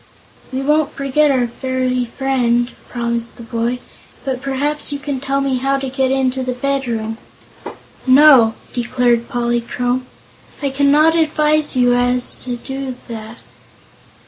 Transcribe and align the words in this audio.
"We 0.51 0.63
won't 0.63 0.93
forget 0.93 1.29
our 1.29 1.45
fairy 1.45 2.05
friend," 2.05 2.71
promised 2.89 3.37
the 3.37 3.43
boy; 3.43 3.77
"but 4.25 4.41
perhaps 4.41 4.91
you 4.91 4.97
can 4.97 5.19
tell 5.19 5.41
me 5.41 5.57
how 5.57 5.77
to 5.77 5.89
get 5.91 6.09
into 6.09 6.41
the 6.41 6.53
bedroom." 6.53 7.19
"No," 8.07 8.55
declared 8.73 9.29
Polychrome, 9.29 10.07
"I 10.59 10.71
cannot 10.71 11.15
advise 11.15 11.77
you 11.77 11.93
as 11.93 12.33
to 12.45 12.95
that. 13.09 13.37